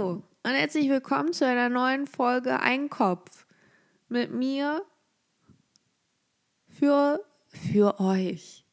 [0.00, 3.44] Hallo und herzlich willkommen zu einer neuen Folge Einkopf
[4.08, 4.82] mit mir
[6.68, 8.64] für, für euch.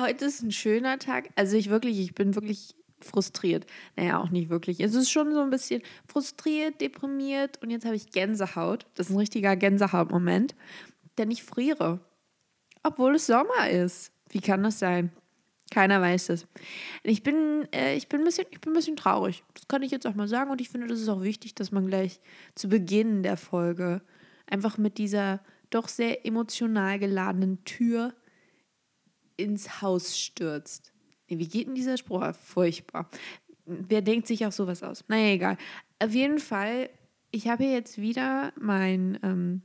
[0.00, 1.30] Heute ist ein schöner Tag.
[1.34, 3.66] Also ich wirklich, ich bin wirklich frustriert.
[3.96, 4.78] Naja, auch nicht wirklich.
[4.78, 8.86] Es ist schon so ein bisschen frustriert, deprimiert und jetzt habe ich Gänsehaut.
[8.94, 10.54] Das ist ein richtiger Gänsehautmoment,
[11.18, 11.98] denn ich friere.
[12.84, 14.12] Obwohl es Sommer ist.
[14.28, 15.10] Wie kann das sein?
[15.70, 16.46] Keiner weiß es.
[17.02, 19.44] Ich bin, äh, ich, bin ein bisschen, ich bin ein bisschen traurig.
[19.54, 20.50] Das kann ich jetzt auch mal sagen.
[20.50, 22.20] Und ich finde, das ist auch wichtig, dass man gleich
[22.54, 24.00] zu Beginn der Folge
[24.46, 28.14] einfach mit dieser doch sehr emotional geladenen Tür
[29.36, 30.92] ins Haus stürzt.
[31.28, 32.34] Wie geht denn dieser Spruch?
[32.34, 33.10] Furchtbar.
[33.66, 35.04] Wer denkt sich auch sowas aus?
[35.08, 35.58] Naja, egal.
[35.98, 36.88] Auf jeden Fall,
[37.30, 39.62] ich habe jetzt wieder mein ähm,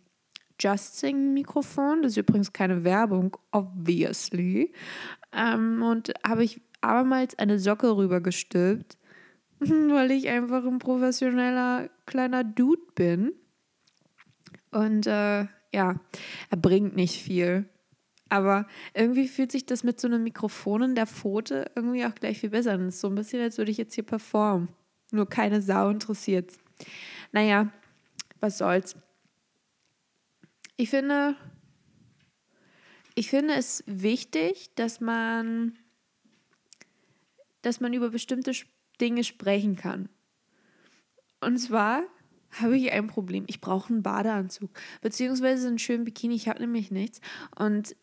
[0.60, 2.02] Just Sing Mikrofon.
[2.02, 4.74] Das ist übrigens keine Werbung, obviously.
[5.36, 8.98] Ähm, und habe ich abermals eine Socke rübergestülpt,
[9.60, 13.34] weil ich einfach ein professioneller kleiner Dude bin.
[14.72, 15.99] Und äh, ja,
[16.49, 17.66] er bringt nicht viel.
[18.30, 22.40] Aber irgendwie fühlt sich das mit so einem Mikrofon in der Pfote irgendwie auch gleich
[22.40, 22.88] viel besser an.
[22.88, 24.70] Es ist so ein bisschen, als würde ich jetzt hier performen.
[25.12, 26.52] Nur keine Sau interessiert.
[27.32, 27.72] Naja,
[28.40, 28.96] was soll's.
[30.77, 31.35] Ich finde,
[33.16, 35.78] ich finde es wichtig, dass man,
[37.62, 38.52] dass man über bestimmte
[39.00, 40.10] Dinge sprechen kann.
[41.41, 42.04] Und zwar
[42.52, 43.46] habe ich ein Problem.
[43.48, 44.70] Ich brauche einen Badeanzug,
[45.02, 46.36] beziehungsweise einen schönen Bikini.
[46.36, 47.20] Ich habe nämlich nichts.
[47.58, 47.96] Und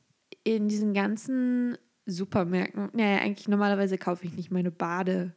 [0.44, 5.34] in diesen ganzen Supermärkten, naja, eigentlich normalerweise kaufe ich nicht meine Bade,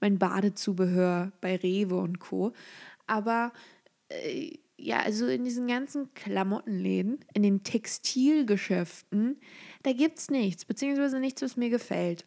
[0.00, 2.52] mein Badezubehör bei Rewe und Co.
[3.06, 3.52] Aber
[4.08, 9.40] äh, ja, also in diesen ganzen Klamottenläden, in den Textilgeschäften,
[9.82, 12.26] da gibt es nichts, beziehungsweise nichts, was mir gefällt.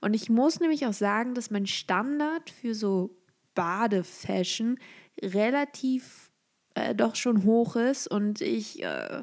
[0.00, 3.16] Und ich muss nämlich auch sagen, dass mein Standard für so
[3.54, 4.78] Badefashion
[5.22, 6.30] relativ
[6.74, 9.22] äh, doch schon hoch ist und ich, äh,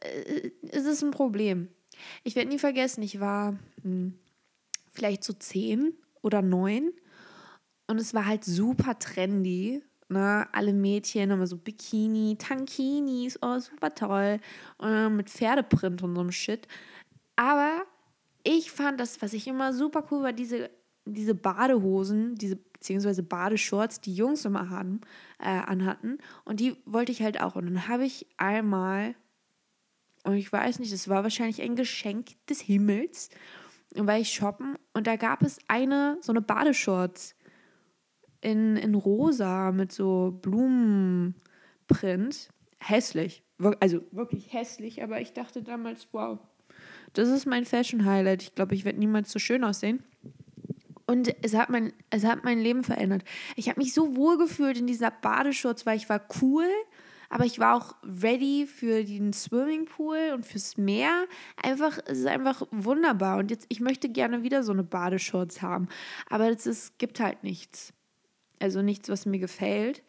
[0.00, 1.68] äh, es ist ein Problem.
[2.22, 4.14] Ich werde nie vergessen, ich war hm,
[4.92, 6.92] vielleicht so zehn oder neun
[7.88, 10.46] und es war halt super trendy Ne?
[10.52, 14.38] Alle Mädchen immer so Bikini, Tankinis, oh, super toll.
[14.78, 16.66] Und mit Pferdeprint und so einem Shit.
[17.36, 17.82] Aber
[18.44, 20.70] ich fand das, was ich immer super cool war, diese,
[21.04, 25.00] diese Badehosen, diese beziehungsweise Badeshorts, die Jungs immer hatten,
[25.38, 26.18] äh, anhatten.
[26.44, 27.56] Und die wollte ich halt auch.
[27.56, 29.14] Und dann habe ich einmal,
[30.24, 33.30] und ich weiß nicht, das war wahrscheinlich ein Geschenk des Himmels,
[33.94, 37.34] und war ich shoppen und da gab es eine, so eine Badeshorts
[38.42, 42.50] in, in rosa mit so Blumenprint.
[42.78, 43.42] Hässlich.
[43.80, 46.38] Also wirklich hässlich, aber ich dachte damals, wow,
[47.12, 48.42] das ist mein Fashion-Highlight.
[48.42, 50.02] Ich glaube, ich werde niemals so schön aussehen.
[51.06, 53.22] Und es hat mein, es hat mein Leben verändert.
[53.56, 56.66] Ich habe mich so wohl gefühlt in dieser Badeschutz, weil ich war cool,
[57.28, 61.26] aber ich war auch ready für den Swimmingpool und fürs Meer.
[61.62, 63.38] Einfach, es ist einfach wunderbar.
[63.38, 65.88] Und jetzt, ich möchte gerne wieder so eine Badeschutz haben.
[66.30, 67.92] Aber es gibt halt nichts
[68.62, 70.02] also nichts, was mir gefällt.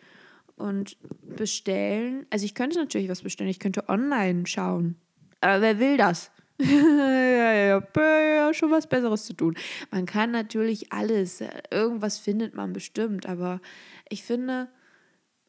[0.55, 2.27] Und bestellen.
[2.29, 3.49] Also ich könnte natürlich was bestellen.
[3.49, 4.95] Ich könnte online schauen.
[5.41, 6.31] Aber wer will das?
[6.59, 9.55] ja, ja, ja, schon was Besseres zu tun.
[9.91, 13.59] Man kann natürlich alles, irgendwas findet man bestimmt, aber
[14.07, 14.69] ich finde,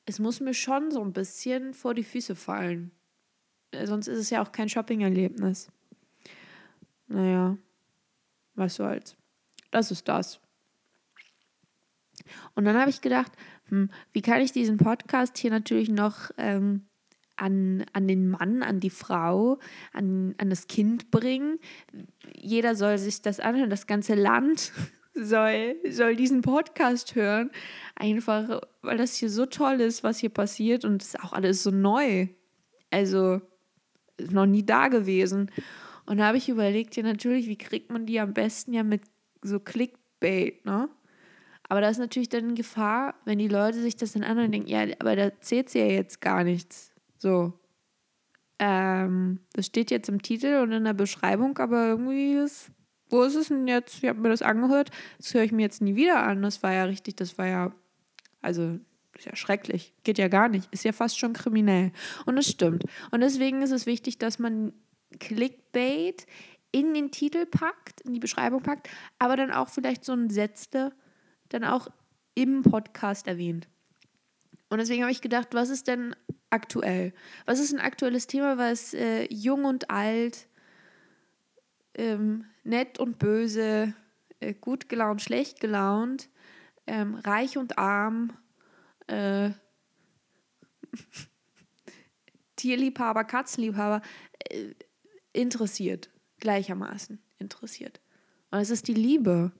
[0.06, 2.90] es muss mir schon so ein bisschen vor die Füße fallen.
[3.84, 5.68] Sonst ist es ja auch kein Shopping-Erlebnis.
[7.08, 7.58] Naja,
[8.54, 9.16] was soll's.
[9.70, 10.40] Das ist das.
[12.54, 13.32] Und dann habe ich gedacht,
[13.68, 16.86] hm, wie kann ich diesen Podcast hier natürlich noch ähm,
[17.36, 19.58] an, an den Mann, an die Frau,
[19.92, 21.58] an, an das Kind bringen?
[22.36, 24.72] Jeder soll sich das anhören, das ganze Land
[25.14, 27.50] soll, soll diesen Podcast hören.
[27.96, 31.62] Einfach, weil das hier so toll ist, was hier passiert und es ist auch alles
[31.62, 32.28] so neu.
[32.90, 33.40] Also,
[34.30, 35.50] noch nie da gewesen.
[36.06, 39.02] Und da habe ich überlegt, ja natürlich, wie kriegt man die am besten ja mit
[39.42, 40.88] so Clickbait, ne?
[41.74, 44.68] Aber da ist natürlich dann Gefahr, wenn die Leute sich das dann anhören und denken,
[44.68, 46.92] ja, aber da zählt sie ja jetzt gar nichts.
[47.18, 47.52] So.
[48.60, 52.70] Ähm, das steht jetzt im Titel und in der Beschreibung, aber irgendwie ist,
[53.10, 54.04] wo ist es denn jetzt?
[54.04, 56.42] Ich habe mir das angehört, das höre ich mir jetzt nie wieder an.
[56.42, 57.74] Das war ja richtig, das war ja,
[58.40, 58.78] also
[59.16, 61.90] ist ja schrecklich, geht ja gar nicht, ist ja fast schon kriminell.
[62.24, 62.84] Und das stimmt.
[63.10, 64.74] Und deswegen ist es wichtig, dass man
[65.18, 66.24] Clickbait
[66.70, 68.88] in den Titel packt, in die Beschreibung packt,
[69.18, 70.92] aber dann auch vielleicht so ein Sätzle,
[71.48, 71.88] dann auch
[72.34, 73.68] im Podcast erwähnt.
[74.70, 76.16] Und deswegen habe ich gedacht, was ist denn
[76.50, 77.12] aktuell?
[77.46, 80.48] Was ist ein aktuelles Thema, was äh, jung und alt,
[81.94, 83.94] ähm, nett und böse,
[84.40, 86.28] äh, gut gelaunt, schlecht gelaunt
[86.86, 88.32] ähm, reich und arm,
[89.06, 89.50] äh,
[92.56, 94.02] Tierliebhaber, Katzenliebhaber,
[94.38, 94.74] äh,
[95.32, 98.00] interessiert, gleichermaßen interessiert.
[98.50, 99.52] Und es ist die Liebe.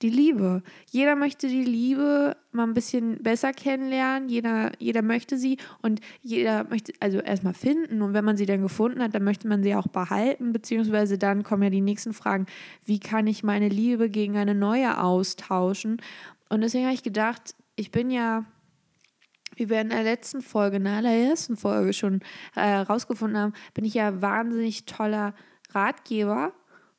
[0.00, 0.62] Die Liebe.
[0.90, 4.28] Jeder möchte die Liebe mal ein bisschen besser kennenlernen.
[4.28, 8.00] Jeder, jeder möchte sie und jeder möchte also erstmal finden.
[8.02, 10.52] Und wenn man sie dann gefunden hat, dann möchte man sie auch behalten.
[10.52, 12.46] Beziehungsweise dann kommen ja die nächsten Fragen:
[12.84, 16.00] Wie kann ich meine Liebe gegen eine neue austauschen?
[16.48, 18.44] Und deswegen habe ich gedacht, ich bin ja,
[19.56, 22.20] wie wir in der letzten Folge, in der allerersten Folge schon
[22.54, 25.34] herausgefunden äh, haben, bin ich ja wahnsinnig toller
[25.70, 26.52] Ratgeber.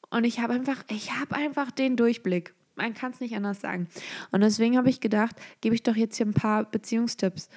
[0.09, 2.53] Und ich habe einfach, ich habe einfach den Durchblick.
[2.79, 3.87] Man kann es nicht anders sagen.
[4.31, 7.49] Und deswegen habe ich gedacht, gebe ich doch jetzt hier ein paar Beziehungstipps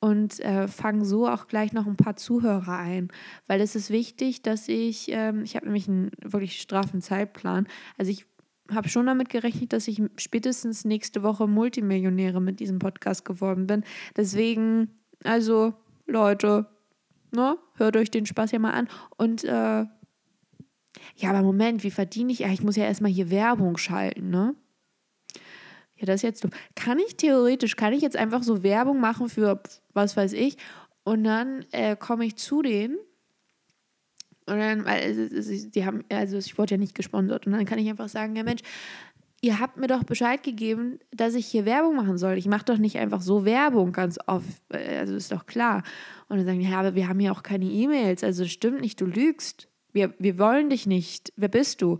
[0.00, 3.08] und äh, fange so auch gleich noch ein paar Zuhörer ein,
[3.46, 7.66] weil es ist wichtig, dass ich, ähm, ich habe nämlich einen wirklich straffen Zeitplan.
[7.96, 8.26] Also ich
[8.70, 13.82] habe schon damit gerechnet, dass ich spätestens nächste Woche Multimillionäre mit diesem Podcast geworden bin.
[14.14, 14.90] Deswegen,
[15.24, 15.72] also
[16.06, 16.66] Leute,
[17.34, 19.86] ne, hört euch den Spaß ja mal an und äh,
[21.16, 22.42] ja, aber Moment, wie verdiene ich?
[22.42, 24.54] Ich muss ja erstmal hier Werbung schalten, ne?
[25.98, 26.50] Ja, das ist jetzt doof.
[26.74, 29.60] Kann ich theoretisch, kann ich jetzt einfach so Werbung machen für
[29.94, 30.58] was weiß ich
[31.04, 32.98] und dann äh, komme ich zu denen
[34.46, 37.88] und dann, weil die haben, also ich wurde ja nicht gesponsert und dann kann ich
[37.88, 38.62] einfach sagen, ja Mensch,
[39.40, 42.38] ihr habt mir doch Bescheid gegeben, dass ich hier Werbung machen soll.
[42.38, 45.82] Ich mache doch nicht einfach so Werbung ganz oft, äh, also ist doch klar.
[46.28, 49.00] Und dann sagen die, ja, aber wir haben ja auch keine E-Mails, also stimmt nicht,
[49.00, 49.68] du lügst.
[49.92, 51.32] Wir, wir wollen dich nicht.
[51.36, 51.98] Wer bist du?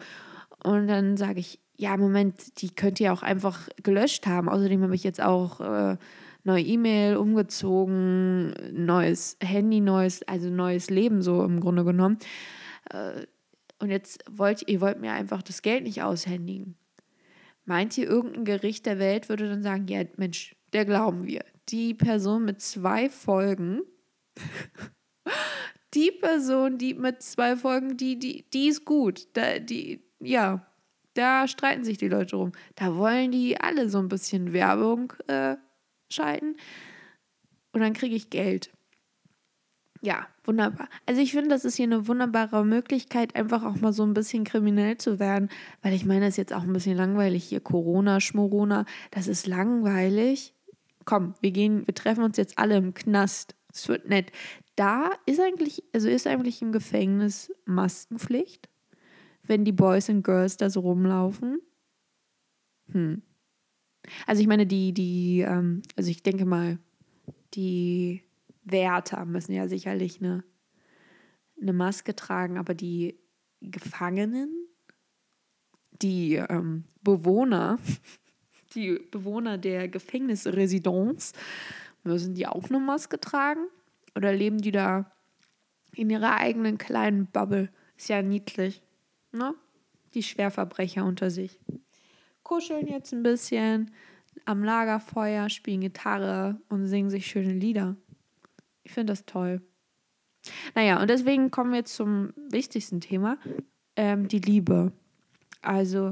[0.62, 4.49] Und dann sage ich, ja, Moment, die könnt ihr auch einfach gelöscht haben.
[4.49, 5.96] Außerdem habe ich jetzt auch äh,
[6.44, 12.19] neue E-Mail umgezogen, neues Handy, neues, also neues Leben so im Grunde genommen.
[12.90, 13.26] Äh,
[13.78, 16.76] und jetzt wollt ihr wollt mir einfach das Geld nicht aushändigen.
[17.67, 21.44] Meint ihr, irgendein Gericht der Welt würde dann sagen, ja, Mensch, der glauben wir.
[21.69, 23.82] Die Person mit zwei Folgen,
[25.94, 29.26] die Person, die mit zwei Folgen, die, die, die ist gut.
[29.32, 30.64] Da, die, ja,
[31.16, 32.52] da streiten sich die Leute rum.
[32.74, 35.56] Da wollen die alle so ein bisschen Werbung äh,
[36.10, 36.56] schalten.
[37.72, 38.70] Und dann kriege ich Geld.
[40.02, 40.88] Ja, wunderbar.
[41.06, 44.44] Also ich finde, das ist hier eine wunderbare Möglichkeit, einfach auch mal so ein bisschen
[44.44, 45.48] kriminell zu werden,
[45.82, 47.60] weil ich meine, das ist jetzt auch ein bisschen langweilig hier.
[47.60, 50.54] Corona, Schmorona, das ist langweilig.
[51.04, 53.54] Komm, wir gehen, wir treffen uns jetzt alle im Knast.
[53.72, 54.32] Es wird nett.
[54.76, 58.69] Da ist eigentlich, also ist eigentlich im Gefängnis Maskenpflicht
[59.46, 61.60] wenn die Boys und Girls da so rumlaufen?
[62.93, 63.22] Hm.
[64.26, 66.78] Also ich meine, die, die, ähm, also ich denke mal,
[67.54, 68.22] die
[68.64, 70.44] Wärter müssen ja sicherlich eine,
[71.60, 73.19] eine Maske tragen, aber die
[73.60, 74.50] Gefangenen,
[76.02, 77.78] die ähm, Bewohner,
[78.75, 81.32] die Bewohner der Gefängnisresidenz,
[82.04, 83.66] müssen die auch eine Maske tragen?
[84.14, 85.12] Oder leben die da
[85.94, 87.70] in ihrer eigenen kleinen Bubble?
[87.96, 88.82] Ist ja niedlich.
[89.32, 89.55] Ne?
[90.14, 91.61] Die Schwerverbrecher unter sich.
[92.43, 93.90] Kuscheln jetzt ein bisschen
[94.44, 97.96] am Lagerfeuer, spielen Gitarre und singen sich schöne Lieder.
[98.84, 99.62] Ich finde das toll.
[100.75, 103.38] Naja, und deswegen kommen wir zum wichtigsten Thema,
[103.96, 104.93] ähm, die Liebe.
[105.62, 106.11] Also,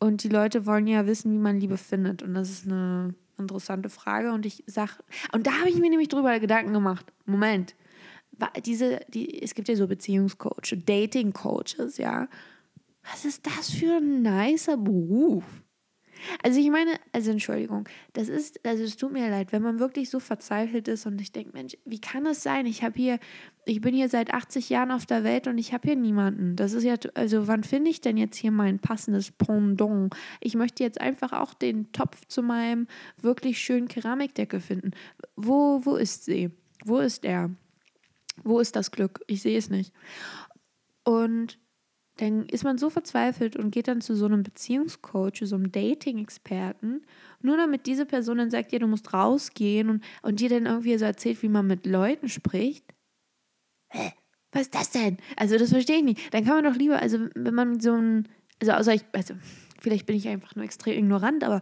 [0.00, 2.22] und die Leute wollen ja wissen, wie man Liebe findet.
[2.22, 4.32] Und das ist eine interessante Frage.
[4.32, 4.98] Und ich sag,
[5.32, 7.12] und da habe ich mir nämlich drüber Gedanken gemacht.
[7.24, 7.76] Moment,
[8.64, 12.28] diese, die, es gibt ja so Beziehungscoaches, Dating-Coaches, ja.
[13.10, 15.44] Was ist das für ein nicer Beruf?
[16.42, 20.10] Also ich meine, also Entschuldigung, das ist, also es tut mir leid, wenn man wirklich
[20.10, 22.66] so verzweifelt ist und ich denke, Mensch, wie kann das sein?
[22.66, 23.18] Ich habe hier,
[23.64, 26.56] ich bin hier seit 80 Jahren auf der Welt und ich habe hier niemanden.
[26.56, 30.14] Das ist ja, also wann finde ich denn jetzt hier mein passendes Pendant?
[30.40, 32.86] Ich möchte jetzt einfach auch den Topf zu meinem
[33.20, 34.92] wirklich schönen Keramikdeckel finden.
[35.36, 36.50] Wo, wo ist sie?
[36.84, 37.50] Wo ist er?
[38.44, 39.20] Wo ist das Glück?
[39.26, 39.92] Ich sehe es nicht.
[41.04, 41.58] Und
[42.18, 47.02] dann ist man so verzweifelt und geht dann zu so einem Beziehungscoach, so einem Dating-Experten,
[47.40, 50.96] nur damit diese Person dann sagt, ja, du musst rausgehen und, und dir dann irgendwie
[50.98, 52.84] so erzählt, wie man mit Leuten spricht.
[54.52, 55.16] Was ist das denn?
[55.36, 56.34] Also, das verstehe ich nicht.
[56.34, 58.28] Dann kann man doch lieber, also, wenn man so ein,
[58.60, 59.34] also, außer ich, also,
[59.80, 61.60] vielleicht bin ich einfach nur extrem ignorant, aber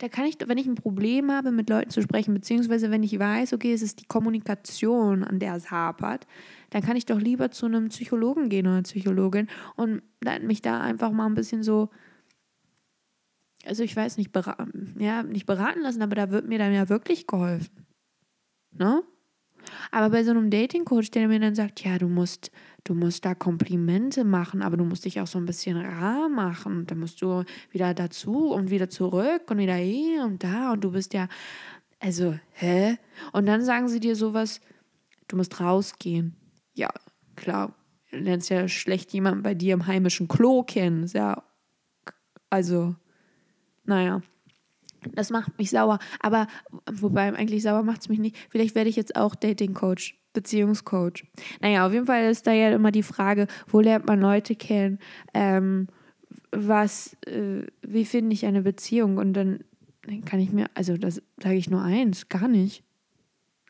[0.00, 3.18] da kann ich, wenn ich ein Problem habe, mit Leuten zu sprechen, beziehungsweise wenn ich
[3.18, 6.26] weiß, okay, es ist die Kommunikation, an der es hapert,
[6.70, 10.00] dann kann ich doch lieber zu einem Psychologen gehen oder Psychologin und
[10.42, 11.90] mich da einfach mal ein bisschen so,
[13.66, 16.88] also ich weiß nicht, beraten, ja, nicht beraten lassen, aber da wird mir dann ja
[16.88, 17.86] wirklich geholfen.
[18.72, 19.02] Ne?
[19.90, 22.50] Aber bei so einem Dating-Coach, der mir dann sagt, ja, du musst,
[22.84, 26.86] du musst da Komplimente machen, aber du musst dich auch so ein bisschen rar machen.
[26.86, 30.92] Da musst du wieder dazu und wieder zurück und wieder hier und da und du
[30.92, 31.28] bist ja,
[32.00, 32.96] also, hä?
[33.32, 34.60] Und dann sagen sie dir sowas,
[35.28, 36.34] du musst rausgehen.
[36.74, 36.88] Ja,
[37.36, 37.74] klar,
[38.10, 41.04] du lernst ja schlecht jemanden bei dir im heimischen Klo kennen.
[41.04, 41.42] Ist ja,
[42.48, 42.96] also,
[43.84, 44.22] naja.
[45.12, 45.98] Das macht mich sauer.
[46.20, 46.46] Aber
[46.90, 48.36] wobei eigentlich sauer macht es mich nicht.
[48.50, 51.24] Vielleicht werde ich jetzt auch Dating-Coach, Beziehungscoach.
[51.60, 54.98] Naja, auf jeden Fall ist da ja immer die Frage, wo lernt man Leute kennen?
[55.34, 55.88] Ähm,
[56.52, 59.18] was, äh, wie finde ich eine Beziehung?
[59.18, 59.64] Und dann
[60.24, 62.84] kann ich mir, also das sage ich nur eins, gar nicht.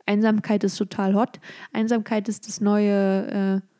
[0.06, 1.40] Einsamkeit ist total hot.
[1.72, 3.70] Einsamkeit ist das neue äh,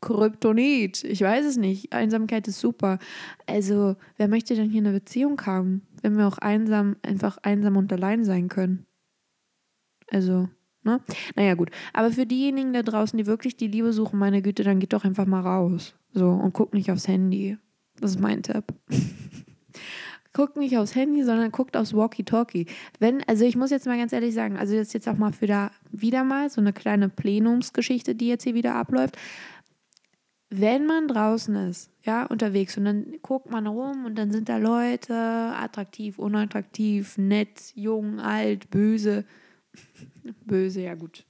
[0.00, 1.04] Kryptonit.
[1.04, 1.92] Ich weiß es nicht.
[1.92, 2.98] Einsamkeit ist super.
[3.46, 7.92] Also, wer möchte denn hier eine Beziehung haben, wenn wir auch einsam, einfach einsam und
[7.92, 8.86] allein sein können?
[10.10, 10.48] Also,
[10.86, 11.00] ne?
[11.34, 11.70] Naja, gut.
[11.92, 15.04] Aber für diejenigen da draußen, die wirklich die Liebe suchen, meine Güte, dann geht doch
[15.04, 15.94] einfach mal raus.
[16.14, 17.58] So, und guckt nicht aufs Handy.
[18.00, 18.64] Das ist mein Tipp.
[20.32, 22.66] guckt nicht aufs Handy, sondern guckt aufs Walkie-Talkie.
[22.98, 25.32] Wenn, also ich muss jetzt mal ganz ehrlich sagen, also das ist jetzt auch mal
[25.32, 29.16] für da wieder mal so eine kleine Plenumsgeschichte, die jetzt hier wieder abläuft
[30.48, 34.58] wenn man draußen ist, ja, unterwegs und dann guckt man rum und dann sind da
[34.58, 39.24] Leute, attraktiv, unattraktiv, nett, jung, alt, böse.
[40.44, 41.26] Böse, ja gut.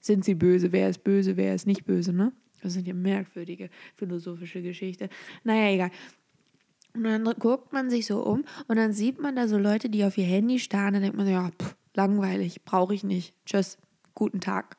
[0.00, 0.72] Sind sie böse?
[0.72, 1.36] Wer ist böse?
[1.36, 2.32] Wer ist nicht böse, ne?
[2.62, 5.08] Das sind ja merkwürdige philosophische Geschichte.
[5.44, 5.90] Naja, egal.
[6.94, 10.04] Und dann guckt man sich so um und dann sieht man da so Leute, die
[10.04, 10.94] auf ihr Handy starren.
[10.94, 13.34] Dann denkt man, ja, pff, langweilig, brauche ich nicht.
[13.46, 13.78] Tschüss,
[14.14, 14.76] guten Tag.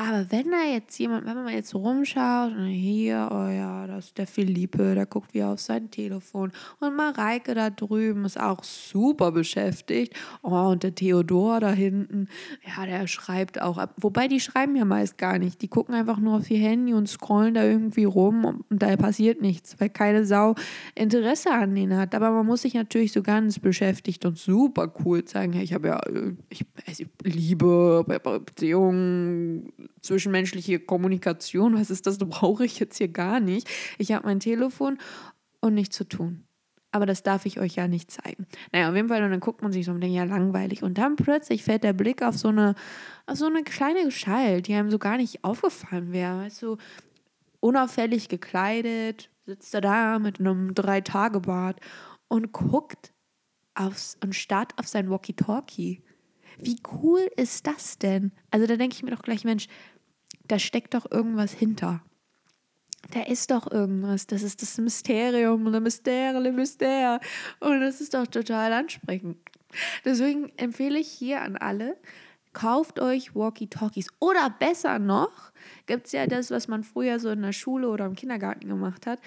[0.00, 4.06] Aber wenn da jetzt jemand, wenn man jetzt so rumschaut und hier, oh ja, das
[4.06, 8.62] ist der Philippe, der guckt wie auf sein Telefon und Mareike da drüben ist auch
[8.62, 10.14] super beschäftigt.
[10.42, 12.28] Oh, und der Theodor da hinten,
[12.64, 13.94] ja, der schreibt auch ab.
[13.96, 15.62] Wobei die schreiben ja meist gar nicht.
[15.62, 19.42] Die gucken einfach nur auf ihr Handy und scrollen da irgendwie rum und, da passiert
[19.42, 20.54] nichts, weil keine Sau
[20.94, 22.14] Interesse an denen hat.
[22.14, 25.54] Aber man muss sich natürlich so ganz beschäftigt und super cool zeigen.
[25.54, 26.00] Ich habe ja,
[26.50, 33.68] ich, ich liebe Beziehungen zwischenmenschliche Kommunikation, was ist das, brauche ich jetzt hier gar nicht.
[33.98, 34.98] Ich habe mein Telefon
[35.60, 36.44] und nichts zu tun.
[36.90, 38.46] Aber das darf ich euch ja nicht zeigen.
[38.72, 40.82] Naja, auf jeden Fall, und dann guckt man sich so und denkt, ja, langweilig.
[40.82, 42.74] Und dann plötzlich fällt der Blick auf so eine,
[43.26, 46.44] auf so eine kleine Gestalt, die einem so gar nicht aufgefallen wäre.
[46.44, 46.78] Weißt du,
[47.60, 51.78] unauffällig gekleidet, sitzt er da mit einem Drei-Tage-Bart
[52.28, 53.12] und guckt
[53.74, 56.02] aufs, und starrt auf sein Walkie-Talkie.
[56.58, 58.32] Wie cool ist das denn?
[58.50, 59.68] Also da denke ich mir doch gleich, Mensch,
[60.46, 62.02] da steckt doch irgendwas hinter.
[63.12, 64.26] Da ist doch irgendwas.
[64.26, 67.20] Das ist das Mysterium, le Mystere, le Mystère.
[67.60, 69.38] Und das ist doch total ansprechend.
[70.04, 71.96] Deswegen empfehle ich hier an alle,
[72.52, 74.08] kauft euch Walkie-Talkies.
[74.18, 75.52] Oder besser noch,
[75.86, 79.06] gibt es ja das, was man früher so in der Schule oder im Kindergarten gemacht
[79.06, 79.20] hat.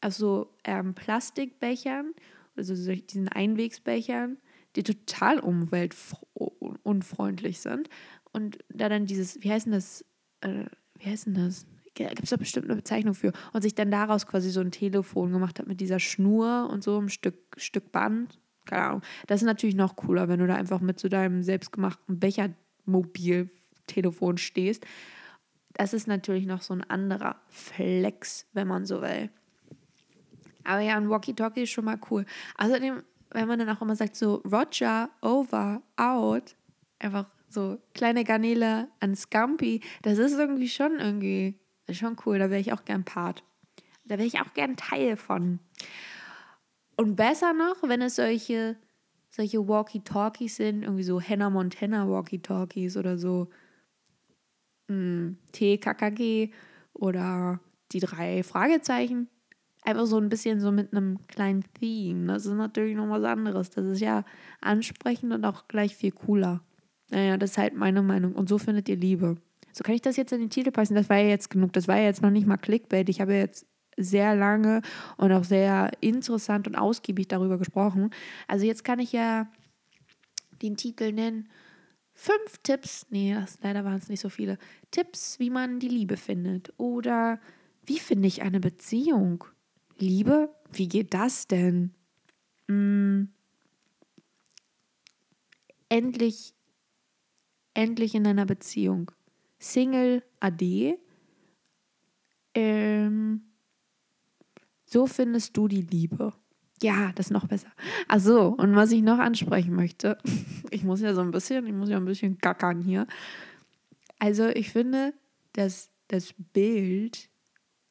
[0.00, 2.12] Also ähm, Plastikbechern,
[2.56, 4.36] also diesen Einwegsbechern
[4.76, 5.40] die total
[6.84, 7.88] umweltunfreundlich sind.
[8.32, 10.04] Und da dann dieses, wie heißt denn das,
[10.40, 10.66] äh,
[10.98, 11.66] wie heißt denn das?
[11.94, 13.32] Gibt es da bestimmt eine Bezeichnung für?
[13.52, 16.98] Und sich dann daraus quasi so ein Telefon gemacht hat mit dieser Schnur und so
[16.98, 18.40] ein Stück, Stück Band.
[18.64, 19.02] Keine Ahnung.
[19.28, 24.84] Das ist natürlich noch cooler, wenn du da einfach mit so deinem selbstgemachten Bechermobiltelefon stehst.
[25.74, 29.30] Das ist natürlich noch so ein anderer Flex, wenn man so will.
[30.64, 32.26] Aber ja, ein Walkie-Talkie ist schon mal cool.
[32.56, 36.54] Außerdem wenn man dann auch immer sagt, so Roger, over, out,
[37.04, 41.58] einfach so kleine Garnele an Scampi, das ist irgendwie schon irgendwie,
[41.90, 43.44] schon cool, da wäre ich auch gern Part.
[44.04, 45.60] Da wäre ich auch gern Teil von.
[46.96, 48.76] Und besser noch, wenn es solche,
[49.30, 53.48] solche Walkie-Talkies sind, irgendwie so Hannah Montana Walkie-Talkies oder so
[54.88, 56.52] hm, TKKG
[56.92, 57.60] oder
[57.92, 59.28] die drei Fragezeichen
[59.84, 62.32] einfach so ein bisschen so mit einem kleinen Theme.
[62.32, 63.70] Das ist natürlich noch was anderes.
[63.70, 64.24] Das ist ja
[64.60, 66.62] ansprechend und auch gleich viel cooler.
[67.14, 68.32] Naja, das ist halt meine Meinung.
[68.32, 69.36] Und so findet ihr Liebe.
[69.72, 70.96] So kann ich das jetzt in den Titel passen.
[70.96, 71.72] Das war ja jetzt genug.
[71.72, 73.08] Das war ja jetzt noch nicht mal Clickbait.
[73.08, 73.66] Ich habe jetzt
[73.96, 74.82] sehr lange
[75.16, 78.10] und auch sehr interessant und ausgiebig darüber gesprochen.
[78.48, 79.46] Also jetzt kann ich ja
[80.60, 81.48] den Titel nennen.
[82.14, 84.58] Fünf Tipps, nee, das, leider waren es nicht so viele.
[84.90, 86.72] Tipps, wie man die Liebe findet.
[86.78, 87.38] Oder
[87.86, 89.44] wie finde ich eine Beziehung?
[89.98, 90.52] Liebe?
[90.72, 91.94] Wie geht das denn?
[92.68, 93.28] Hm.
[95.88, 96.54] Endlich,
[97.74, 99.10] endlich in einer Beziehung.
[99.58, 100.98] Single AD.
[102.54, 103.42] Ähm,
[104.84, 106.32] so findest du die Liebe.
[106.82, 107.72] Ja, das ist noch besser.
[108.08, 110.18] Ach so, und was ich noch ansprechen möchte,
[110.70, 113.06] ich muss ja so ein bisschen, ich muss ja ein bisschen gackern hier.
[114.18, 115.14] Also ich finde,
[115.52, 117.30] dass das Bild,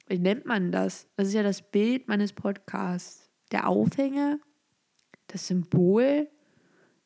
[0.08, 1.08] wie nennt man das?
[1.16, 3.30] Das ist ja das Bild meines Podcasts.
[3.52, 4.40] Der Aufhänger,
[5.28, 6.30] das Symbol,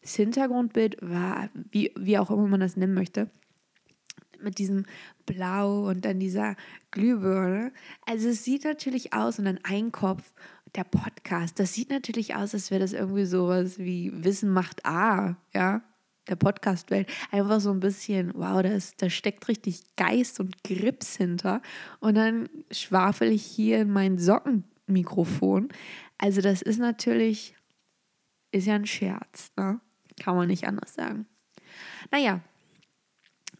[0.01, 3.29] das Hintergrundbild war, wie, wie auch immer man das nennen möchte,
[4.39, 4.85] mit diesem
[5.25, 6.55] Blau und dann dieser
[6.91, 7.71] Glühbirne.
[8.05, 10.31] Also es sieht natürlich aus und dann ein Kopf,
[10.75, 15.37] der Podcast, das sieht natürlich aus, als wäre das irgendwie sowas wie Wissen macht A,
[15.53, 15.81] ja,
[16.27, 17.09] der Podcast-Welt.
[17.31, 21.61] Einfach so ein bisschen, wow, da, ist, steckt richtig Geist und Grips hinter.
[21.99, 25.69] Und dann schwafel ich hier in mein Sockenmikrofon.
[26.17, 27.55] Also das ist natürlich,
[28.51, 29.79] ist ja ein Scherz, ne?
[30.19, 31.27] Kann man nicht anders sagen.
[32.11, 32.41] Naja,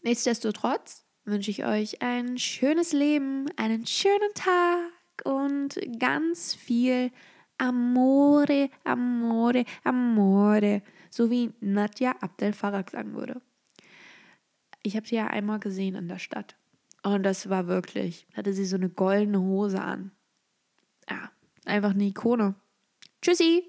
[0.02, 4.90] nichtsdestotrotz wünsche ich euch ein schönes Leben, einen schönen Tag
[5.24, 7.10] und ganz viel
[7.58, 13.40] Amore, Amore, Amore, so wie Nadja Abdel Farag sagen würde.
[14.82, 16.56] Ich habe sie ja einmal gesehen in der Stadt
[17.02, 20.12] und das war wirklich, hatte sie so eine goldene Hose an.
[21.08, 21.30] Ja,
[21.64, 22.54] einfach eine Ikone.
[23.22, 23.68] Tschüssi!